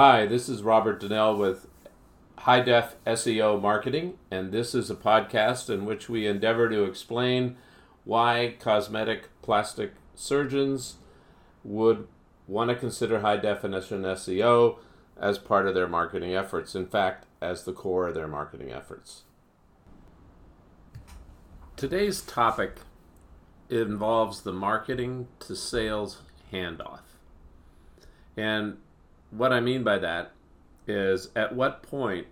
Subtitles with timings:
[0.00, 1.66] Hi, this is Robert Donnell with
[2.36, 7.56] High Def SEO Marketing, and this is a podcast in which we endeavor to explain
[8.04, 10.98] why cosmetic plastic surgeons
[11.64, 12.06] would
[12.46, 14.78] want to consider high definition SEO
[15.20, 16.76] as part of their marketing efforts.
[16.76, 19.24] In fact, as the core of their marketing efforts.
[21.74, 22.76] Today's topic
[23.68, 27.00] involves the marketing to sales handoff.
[28.36, 28.76] And
[29.30, 30.32] what I mean by that
[30.86, 32.26] is at what point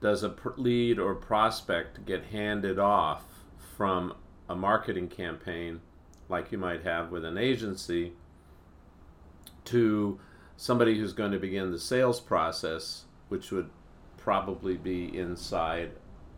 [0.00, 3.24] does a lead or prospect get handed off
[3.76, 4.14] from
[4.48, 5.80] a marketing campaign
[6.28, 8.12] like you might have with an agency
[9.64, 10.18] to
[10.56, 13.68] somebody who's going to begin the sales process, which would
[14.16, 15.92] probably be inside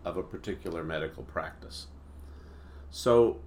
[0.05, 1.87] of a particular medical practice.
[2.91, 3.41] So,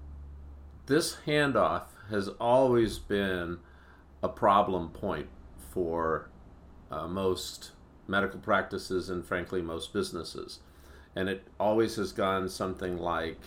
[0.85, 3.59] this handoff has always been
[4.21, 5.27] a problem point
[5.75, 6.29] for
[6.89, 7.71] uh, most
[8.07, 10.59] medical practices and, frankly, most businesses.
[11.15, 13.39] And it always has gone something like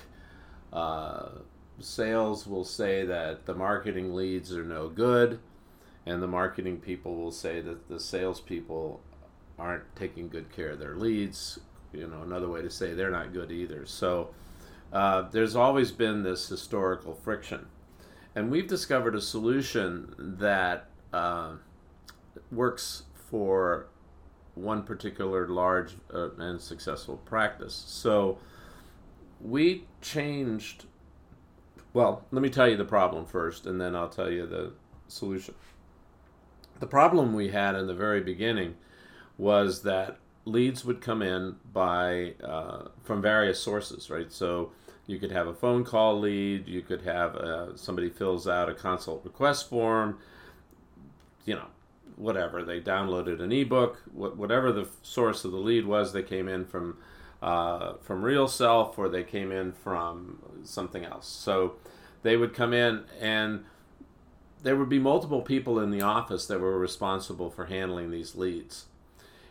[0.72, 1.30] uh,
[1.80, 5.40] sales will say that the marketing leads are no good,
[6.06, 9.00] and the marketing people will say that the salespeople
[9.58, 11.58] aren't taking good care of their leads.
[11.92, 13.86] You know, another way to say they're not good either.
[13.86, 14.30] So
[14.92, 17.66] uh, there's always been this historical friction.
[18.34, 21.52] And we've discovered a solution that uh,
[22.50, 23.88] works for
[24.54, 27.84] one particular large uh, and successful practice.
[27.86, 28.38] So
[29.40, 30.84] we changed.
[31.92, 34.72] Well, let me tell you the problem first, and then I'll tell you the
[35.06, 35.54] solution.
[36.80, 38.76] The problem we had in the very beginning
[39.36, 44.32] was that leads would come in by uh, from various sources, right?
[44.32, 44.72] So
[45.06, 48.74] you could have a phone call lead, you could have uh, somebody fills out a
[48.74, 50.18] consult request form,
[51.44, 51.66] you know,
[52.16, 52.62] whatever.
[52.62, 56.12] They downloaded an ebook, whatever the source of the lead was.
[56.12, 56.98] They came in from
[57.40, 61.28] uh, from RealSelf or they came in from something else.
[61.28, 61.76] So
[62.22, 63.64] they would come in and
[64.62, 68.86] there would be multiple people in the office that were responsible for handling these leads.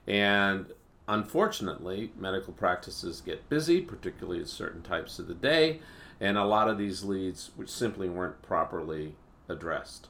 [0.06, 0.68] And
[1.08, 5.80] unfortunately, medical practices get busy, particularly at certain types of the day,
[6.20, 9.16] and a lot of these leads which simply weren't properly
[9.48, 10.08] addressed.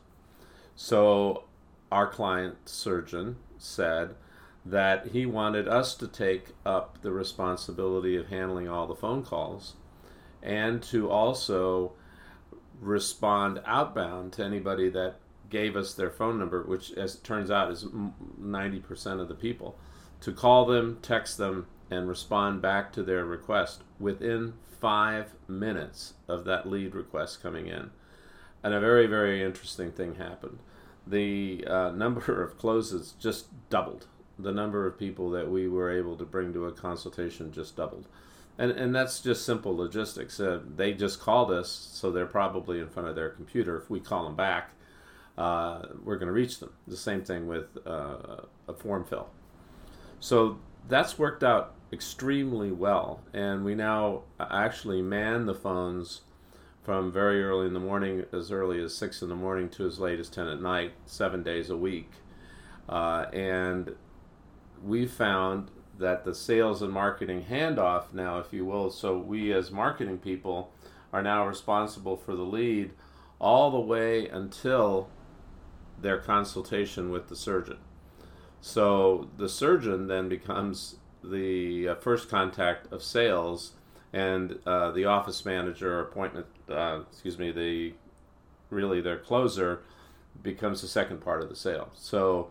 [0.75, 1.43] So
[1.91, 4.15] our client surgeon said
[4.65, 9.75] that he wanted us to take up the responsibility of handling all the phone calls
[10.43, 11.93] and to also
[12.81, 15.15] respond outbound to anybody that
[15.49, 19.77] gave us their phone number, which, as it turns out, is 90% of the people,
[20.21, 26.43] to call them, text them, and respond back to their request within five minutes of
[26.43, 27.91] that lead request coming in.
[28.61, 30.59] And a very, very interesting thing happened
[31.09, 34.07] the uh, number of closes just doubled.
[34.39, 38.07] The number of people that we were able to bring to a consultation just doubled.
[38.59, 40.39] And, and that's just simple logistics.
[40.39, 43.77] Uh, they just called us, so they're probably in front of their computer.
[43.77, 44.71] If we call them back,
[45.37, 46.73] uh, we're going to reach them.
[46.87, 49.29] The same thing with uh, a form fill.
[50.19, 50.57] So
[50.87, 53.21] that's worked out extremely well.
[53.33, 56.21] And we now actually man the phones
[56.87, 59.99] from very early in the morning, as early as 6 in the morning, to as
[59.99, 62.09] late as 10 at night, seven days a week.
[62.87, 63.93] Uh, and
[64.81, 69.69] we found that the sales and marketing handoff now, if you will, so we as
[69.69, 70.71] marketing people
[71.11, 72.93] are now responsible for the lead
[73.37, 75.09] all the way until
[75.99, 77.79] their consultation with the surgeon.
[78.61, 83.73] So the surgeon then becomes the uh, first contact of sales
[84.13, 87.93] and uh, the office manager appointment, uh, excuse me, the
[88.69, 89.81] really their closer
[90.41, 91.89] becomes the second part of the sale.
[91.93, 92.49] So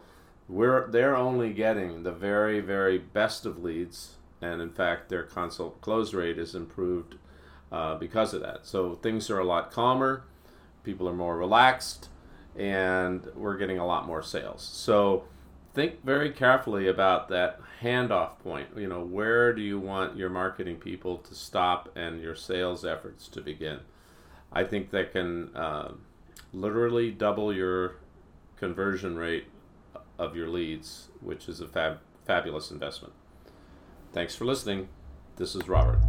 [0.48, 5.80] we're they're only getting the very very best of leads, and in fact their consult
[5.80, 7.16] close rate is improved
[7.72, 8.66] uh, because of that.
[8.66, 10.24] So things are a lot calmer,
[10.84, 12.08] people are more relaxed,
[12.56, 14.62] and we're getting a lot more sales.
[14.62, 15.24] So
[15.76, 18.68] think very carefully about that handoff point.
[18.74, 23.28] You know, where do you want your marketing people to stop and your sales efforts
[23.28, 23.80] to begin?
[24.50, 25.92] I think that can uh,
[26.54, 27.96] literally double your
[28.56, 29.48] conversion rate
[30.18, 33.12] of your leads, which is a fab- fabulous investment.
[34.14, 34.88] Thanks for listening.
[35.36, 36.05] This is Robert.